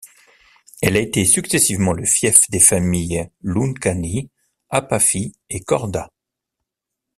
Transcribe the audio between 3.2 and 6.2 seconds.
Luncani, Apafi et Korda.